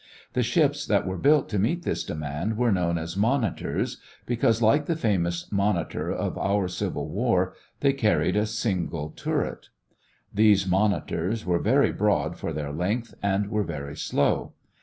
The 0.33 0.41
ships 0.41 0.87
that 0.87 1.05
were 1.05 1.19
built 1.19 1.47
to 1.49 1.59
meet 1.59 1.83
this 1.83 2.03
demand 2.03 2.57
were 2.57 2.71
known 2.71 2.97
as 2.97 3.15
monitors, 3.15 4.01
because 4.25 4.59
like 4.59 4.87
the 4.87 4.95
famous 4.95 5.51
"monitor" 5.51 6.11
of 6.11 6.39
our 6.39 6.67
Civil 6.67 7.07
War 7.07 7.53
they 7.81 7.93
carried 7.93 8.35
a 8.35 8.47
single 8.47 9.11
turret. 9.11 9.69
These 10.33 10.65
monitors 10.65 11.45
were 11.45 11.59
very 11.59 11.91
broad 11.91 12.35
for 12.35 12.51
their 12.51 12.71
length 12.73 13.13
and 13.21 13.51
were 13.51 13.61
very 13.63 13.95
slow. 13.95 14.53